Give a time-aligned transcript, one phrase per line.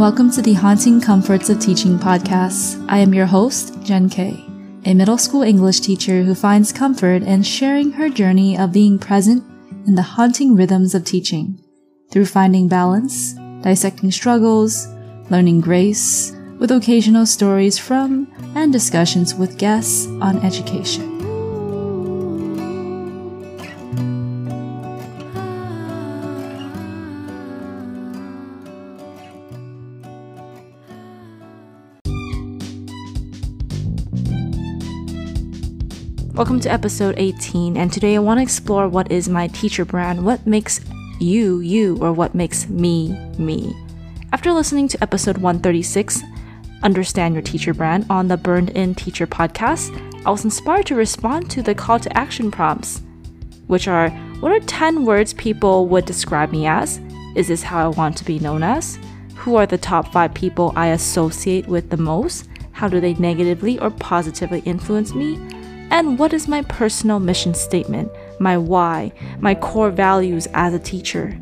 [0.00, 2.82] Welcome to the Haunting Comforts of Teaching podcast.
[2.88, 4.42] I am your host, Jen K,
[4.86, 9.44] a middle school English teacher who finds comfort in sharing her journey of being present
[9.86, 11.62] in the haunting rhythms of teaching
[12.10, 14.88] through finding balance, dissecting struggles,
[15.28, 21.19] learning grace, with occasional stories from and discussions with guests on education.
[36.40, 40.24] Welcome to episode 18, and today I want to explore what is my teacher brand,
[40.24, 40.80] what makes
[41.20, 43.76] you you, or what makes me me.
[44.32, 46.22] After listening to episode 136,
[46.82, 49.94] Understand Your Teacher Brand, on the Burned In Teacher podcast,
[50.24, 53.02] I was inspired to respond to the call to action prompts,
[53.66, 54.08] which are
[54.40, 57.02] What are 10 words people would describe me as?
[57.36, 58.98] Is this how I want to be known as?
[59.34, 62.48] Who are the top 5 people I associate with the most?
[62.72, 65.38] How do they negatively or positively influence me?
[65.90, 71.32] And what is my personal mission statement, my why, my core values as a teacher?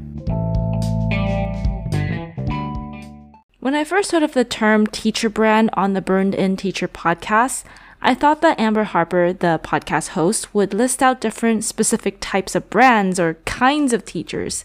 [3.61, 7.65] When I first heard of the term teacher brand on the Burned In Teacher podcast,
[8.01, 12.71] I thought that Amber Harper, the podcast host, would list out different specific types of
[12.71, 14.65] brands or kinds of teachers.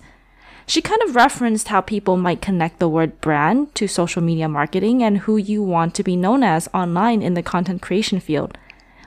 [0.65, 5.03] She kind of referenced how people might connect the word brand to social media marketing
[5.03, 8.57] and who you want to be known as online in the content creation field.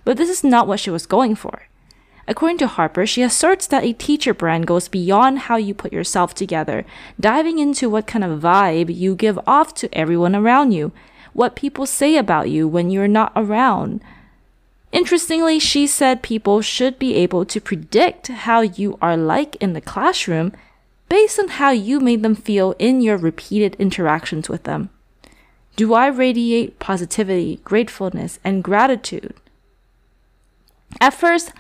[0.07, 1.67] But this is not what she was going for.
[2.29, 6.33] According to Harper, she asserts that a teacher brand goes beyond how you put yourself
[6.33, 6.87] together,
[7.19, 10.93] diving into what kind of vibe you give off to everyone around you,
[11.33, 14.01] what people say about you when you're not around.
[14.93, 19.81] Interestingly, she said people should be able to predict how you are like in the
[19.81, 20.53] classroom
[21.09, 24.89] based on how you made them feel in your repeated interactions with them.
[25.75, 29.35] Do I radiate positivity, gratefulness, and gratitude?
[31.01, 31.53] At first,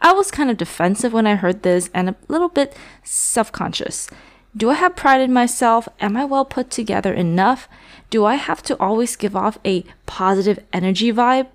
[0.00, 4.08] I was kind of defensive when I heard this and a little bit self conscious.
[4.56, 5.88] Do I have pride in myself?
[6.00, 7.68] Am I well put together enough?
[8.10, 11.48] Do I have to always give off a positive energy vibe?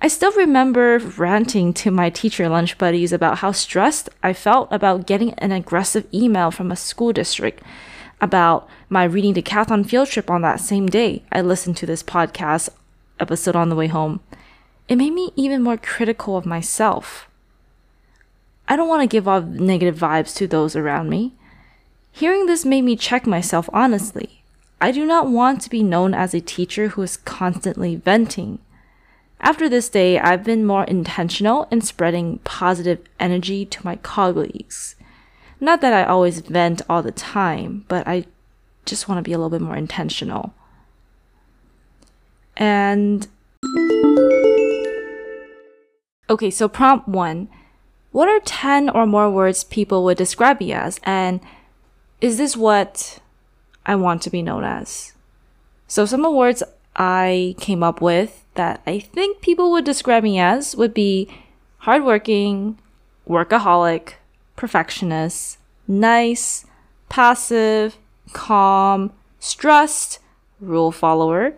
[0.00, 5.06] I still remember ranting to my teacher lunch buddies about how stressed I felt about
[5.06, 7.62] getting an aggressive email from a school district
[8.20, 11.22] about my reading decathlon field trip on that same day.
[11.32, 12.68] I listened to this podcast
[13.18, 14.20] episode on the way home
[14.88, 17.28] it made me even more critical of myself.
[18.68, 21.32] I don't want to give off negative vibes to those around me.
[22.12, 24.42] Hearing this made me check myself honestly.
[24.80, 28.58] I do not want to be known as a teacher who is constantly venting.
[29.40, 34.96] After this day, I've been more intentional in spreading positive energy to my colleagues.
[35.60, 38.26] Not that I always vent all the time, but I
[38.84, 40.54] just want to be a little bit more intentional.
[42.56, 43.26] And
[46.28, 47.48] Okay, so prompt one.
[48.12, 51.00] What are 10 or more words people would describe me as?
[51.02, 51.40] And
[52.20, 53.18] is this what
[53.84, 55.12] I want to be known as?
[55.86, 56.62] So some of the words
[56.96, 61.28] I came up with that I think people would describe me as would be
[61.78, 62.78] hardworking,
[63.28, 64.14] workaholic,
[64.56, 66.64] perfectionist, nice,
[67.08, 67.98] passive,
[68.32, 70.20] calm, stressed,
[70.60, 71.54] rule follower,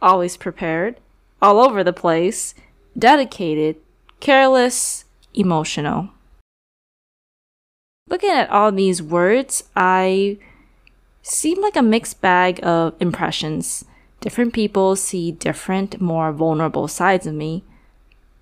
[0.00, 0.96] always prepared,
[1.42, 2.54] all over the place,
[2.98, 3.76] dedicated,
[4.20, 5.04] careless,
[5.34, 6.10] emotional.
[8.08, 10.38] Looking at all these words, I
[11.22, 13.84] seem like a mixed bag of impressions.
[14.20, 17.64] Different people see different, more vulnerable sides of me.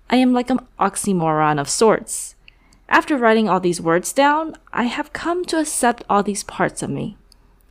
[0.09, 2.35] I am like an oxymoron of sorts.
[2.87, 6.91] After writing all these words down, I have come to accept all these parts of
[6.91, 7.17] me.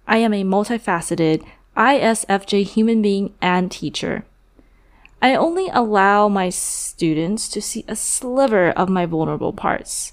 [0.06, 1.44] I am a multifaceted
[1.76, 4.24] ISFJ human being and teacher.
[5.22, 10.12] I only allow my students to see a sliver of my vulnerable parts.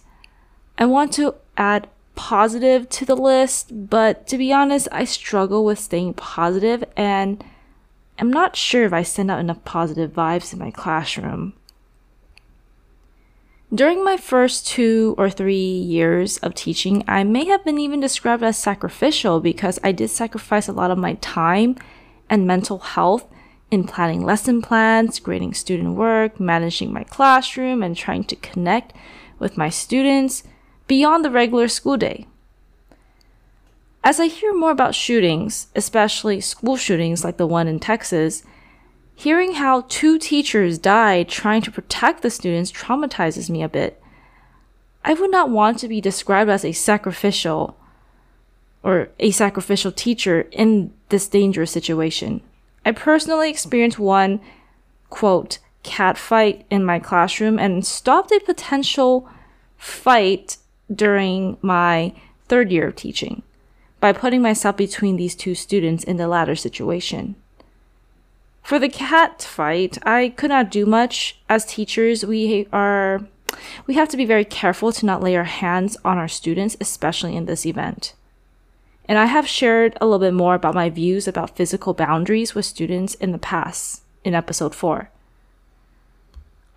[0.78, 5.80] I want to add positive to the list, but to be honest, I struggle with
[5.80, 7.44] staying positive and
[8.20, 11.54] I'm not sure if I send out enough positive vibes in my classroom.
[13.74, 18.44] During my first two or three years of teaching, I may have been even described
[18.44, 21.78] as sacrificial because I did sacrifice a lot of my time
[22.30, 23.26] and mental health
[23.72, 28.94] in planning lesson plans, grading student work, managing my classroom, and trying to connect
[29.40, 30.44] with my students
[30.88, 32.28] beyond the regular school day.
[34.04, 38.44] As I hear more about shootings, especially school shootings like the one in Texas,
[39.16, 44.02] hearing how two teachers died trying to protect the students traumatizes me a bit.
[45.06, 47.78] I would not want to be described as a sacrificial
[48.84, 52.42] or a sacrificial teacher in this dangerous situation.
[52.86, 54.42] I personally experienced one,
[55.10, 59.28] quote, cat fight in my classroom and stopped a potential
[59.78, 60.58] fight
[60.94, 62.14] during my
[62.48, 63.44] third year of teaching
[64.00, 67.36] by putting myself between these two students in the latter situation.
[68.64, 71.40] For the cat fight, I could not do much.
[71.48, 73.22] As teachers, we are
[73.86, 77.36] we have to be very careful to not lay our hands on our students, especially
[77.36, 78.14] in this event.
[79.06, 82.66] And I have shared a little bit more about my views about physical boundaries with
[82.66, 85.10] students in the past in episode 4.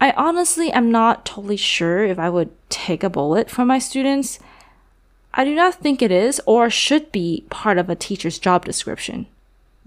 [0.01, 4.39] I honestly am not totally sure if I would take a bullet from my students.
[5.33, 9.27] I do not think it is or should be part of a teacher's job description.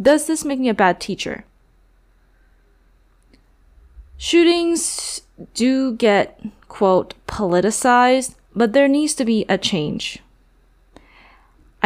[0.02, 1.46] Does this make me a bad teacher?
[4.18, 5.22] Shootings
[5.54, 10.20] do get, quote, politicized, but there needs to be a change.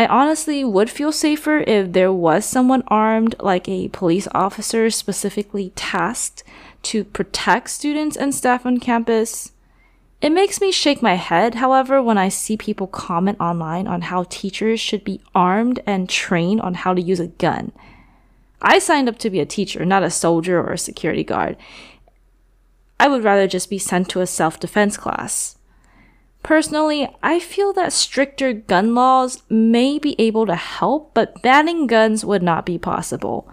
[0.02, 5.74] I honestly would feel safer if there was someone armed, like a police officer specifically
[5.76, 6.44] tasked
[6.90, 9.52] to protect students and staff on campus.
[10.20, 14.26] It makes me shake my head, however, when I see people comment online on how
[14.28, 17.72] teachers should be armed and trained on how to use a gun.
[18.60, 21.58] I signed up to be a teacher, not a soldier or a security guard.
[23.00, 25.58] I would rather just be sent to a self defense class.
[26.44, 32.26] Personally, I feel that stricter gun laws may be able to help, but banning guns
[32.26, 33.48] would not be possible.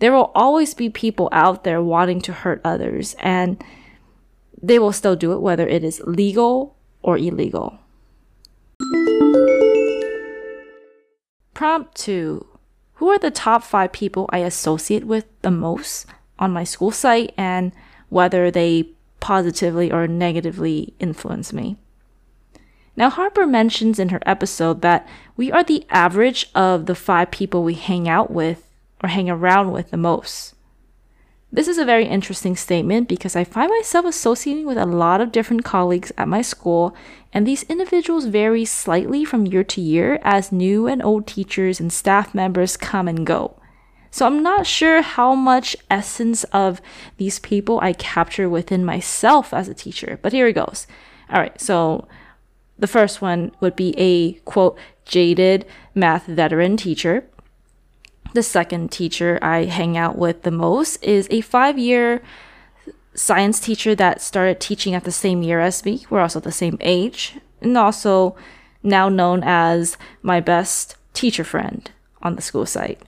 [0.00, 3.62] There will always be people out there wanting to hurt others, and
[4.60, 7.78] they will still do it whether it is legal or illegal.
[11.54, 12.44] Prompt 2
[12.94, 16.06] Who are the top five people I associate with the most
[16.40, 17.70] on my school site and
[18.08, 18.90] whether they
[19.20, 21.76] positively or negatively influence me?
[22.96, 27.62] Now, Harper mentions in her episode that we are the average of the five people
[27.62, 28.68] we hang out with
[29.02, 30.54] or hang around with the most.
[31.54, 35.32] This is a very interesting statement because I find myself associating with a lot of
[35.32, 36.96] different colleagues at my school,
[37.32, 41.92] and these individuals vary slightly from year to year as new and old teachers and
[41.92, 43.58] staff members come and go.
[44.10, 46.80] So I'm not sure how much essence of
[47.16, 50.86] these people I capture within myself as a teacher, but here it goes.
[51.30, 52.08] All right, so
[52.82, 55.64] the first one would be a quote, jaded
[55.94, 57.24] math veteran teacher.
[58.34, 62.22] The second teacher I hang out with the most is a five year
[63.14, 66.04] science teacher that started teaching at the same year as me.
[66.10, 68.34] We're also the same age, and also
[68.82, 71.88] now known as my best teacher friend
[72.20, 73.00] on the school site.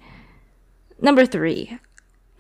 [1.00, 1.80] Number three,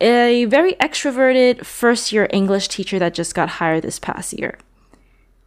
[0.00, 4.56] a very extroverted first year English teacher that just got hired this past year,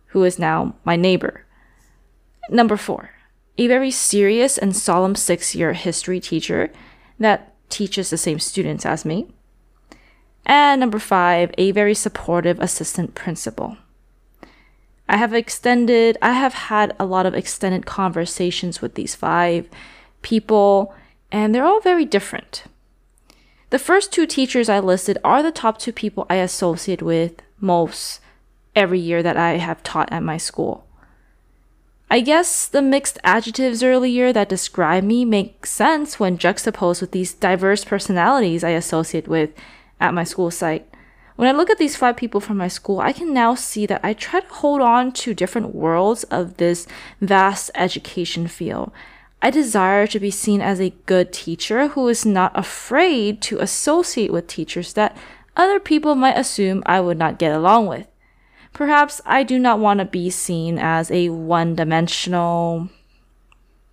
[0.08, 1.46] who is now my neighbor.
[2.50, 3.12] Number four,
[3.58, 6.72] a very serious and solemn six year history teacher
[7.20, 9.28] that teaches the same students as me.
[10.46, 13.78] And number five, a very supportive assistant principal.
[15.10, 19.68] I have extended, I have had a lot of extended conversations with these five
[20.22, 20.94] people,
[21.32, 22.64] and they're all very different.
[23.70, 28.22] The first two teachers I listed are the top two people I associate with most
[28.76, 30.87] every year that I have taught at my school.
[32.10, 37.34] I guess the mixed adjectives earlier that describe me make sense when juxtaposed with these
[37.34, 39.50] diverse personalities I associate with
[40.00, 40.88] at my school site.
[41.36, 44.00] When I look at these five people from my school, I can now see that
[44.04, 46.88] I try to hold on to different worlds of this
[47.20, 48.92] vast education field.
[49.42, 54.32] I desire to be seen as a good teacher who is not afraid to associate
[54.32, 55.16] with teachers that
[55.58, 58.08] other people might assume I would not get along with.
[58.78, 62.90] Perhaps I do not want to be seen as a one dimensional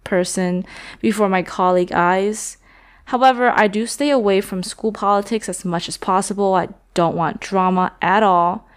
[0.05, 0.67] person
[1.01, 2.59] before my colleague eyes.
[3.07, 6.53] However, I do stay away from school politics as much as possible.
[6.53, 8.69] I don't want drama at all.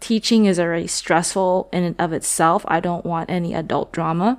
[0.00, 2.64] Teaching is already stressful in and of itself.
[2.66, 4.38] I don't want any adult drama.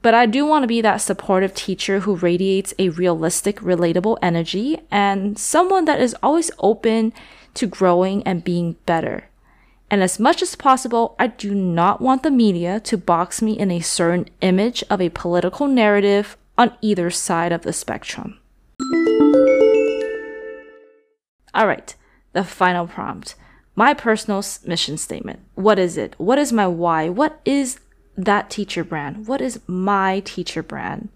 [0.00, 4.78] But I do want to be that supportive teacher who radiates a realistic, relatable energy
[4.90, 7.12] and someone that is always open
[7.54, 9.28] to growing and being better.
[9.90, 13.70] And as much as possible, I do not want the media to box me in
[13.70, 18.38] a certain image of a political narrative on either side of the spectrum.
[21.56, 21.96] Alright,
[22.34, 23.34] the final prompt.
[23.74, 25.40] My personal mission statement.
[25.54, 26.14] What is it?
[26.18, 27.08] What is my why?
[27.08, 27.80] What is
[28.18, 29.26] that teacher brand?
[29.26, 31.08] What is my teacher brand?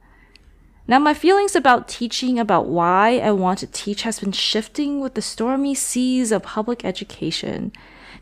[0.87, 5.15] Now, my feelings about teaching, about why I want to teach, has been shifting with
[5.15, 7.73] the stormy seas of public education.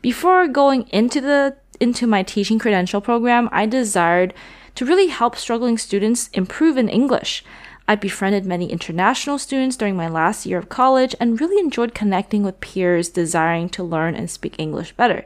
[0.03, 4.35] Before going into the into my teaching credential program, I desired
[4.75, 7.43] to really help struggling students improve in English.
[7.89, 12.43] I befriended many international students during my last year of college and really enjoyed connecting
[12.43, 15.25] with peers desiring to learn and speak English better.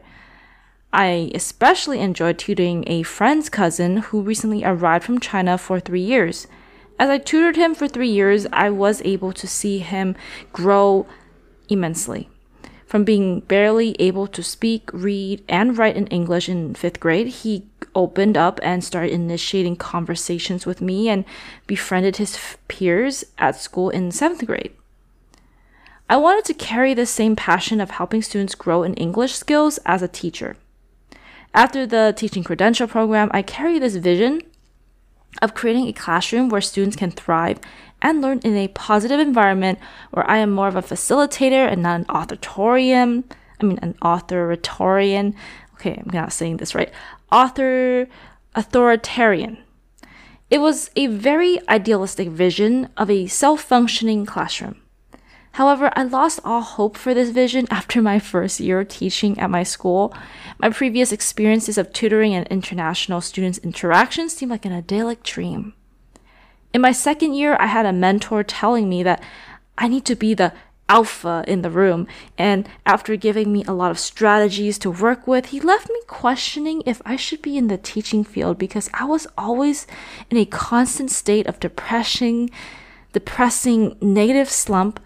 [0.97, 6.47] I especially enjoyed tutoring a friend's cousin who recently arrived from China for three years.
[7.01, 10.15] As I tutored him for three years, I was able to see him
[10.53, 11.09] grow
[11.69, 12.29] immensely.
[12.87, 17.67] From being barely able to speak, read, and write in English in fifth grade, he
[17.97, 21.25] opened up and started initiating conversations with me and
[21.67, 24.71] befriended his peers at school in seventh grade.
[26.09, 30.01] I wanted to carry the same passion of helping students grow in English skills as
[30.01, 30.55] a teacher.
[31.54, 34.42] After the teaching credential program, I carry this vision
[35.40, 37.61] of creating a classroom where students can thrive
[38.02, 39.78] and learn in a positive environment
[40.11, 43.25] where I am more of a facilitator and not an authoritarian.
[43.61, 45.37] I mean, an authoritarian.
[45.75, 46.92] Okay, I'm not saying this right.
[47.30, 48.08] Author,
[48.56, 49.58] authoritarian.
[50.50, 54.80] It was a very idealistic vision of a self functioning classroom.
[55.54, 59.62] However, I lost all hope for this vision after my first year teaching at my
[59.62, 60.12] school.
[60.58, 65.75] My previous experiences of tutoring and international students' interactions seemed like an idyllic dream.
[66.73, 69.23] In my second year, I had a mentor telling me that
[69.78, 70.52] I need to be the
[70.88, 72.08] alpha in the room.
[72.37, 76.82] And after giving me a lot of strategies to work with, he left me questioning
[76.84, 79.87] if I should be in the teaching field because I was always
[80.30, 82.49] in a constant state of depression,
[83.12, 84.99] depressing negative slump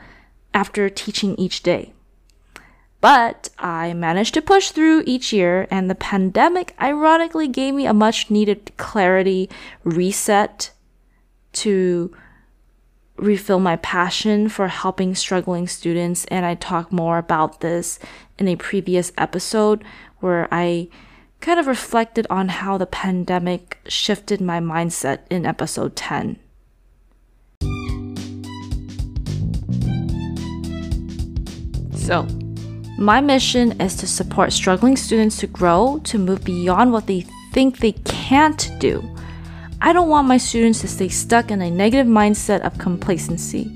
[0.54, 1.92] after teaching each day.
[3.00, 7.94] But I managed to push through each year, and the pandemic ironically gave me a
[7.94, 9.48] much needed clarity
[9.84, 10.72] reset
[11.52, 12.14] to
[13.16, 16.24] refill my passion for helping struggling students.
[16.26, 17.98] And I talk more about this
[18.38, 19.84] in a previous episode
[20.18, 20.88] where I
[21.40, 26.38] kind of reflected on how the pandemic shifted my mindset in episode 10.
[32.08, 32.26] So,
[32.96, 37.80] my mission is to support struggling students to grow, to move beyond what they think
[37.80, 39.04] they can't do.
[39.82, 43.70] I don't want my students to stay stuck in a negative mindset of complacency.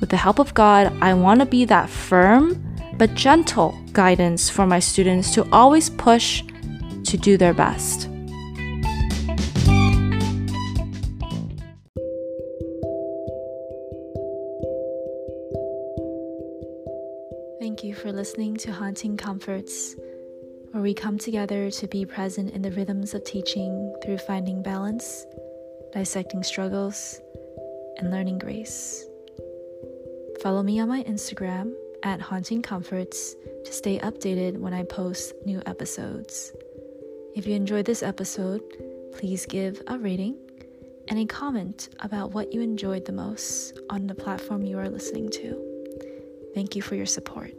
[0.00, 2.60] With the help of God, I want to be that firm
[2.98, 6.42] but gentle guidance for my students to always push
[7.04, 8.09] to do their best.
[18.30, 19.96] Listening to Haunting Comforts,
[20.70, 25.26] where we come together to be present in the rhythms of teaching through finding balance,
[25.92, 27.20] dissecting struggles,
[27.96, 29.04] and learning grace.
[30.40, 31.72] Follow me on my Instagram
[32.04, 33.34] at Haunting Comforts
[33.64, 36.52] to stay updated when I post new episodes.
[37.34, 38.62] If you enjoyed this episode,
[39.10, 40.36] please give a rating
[41.08, 45.30] and a comment about what you enjoyed the most on the platform you are listening
[45.30, 45.60] to.
[46.54, 47.54] Thank you for your support.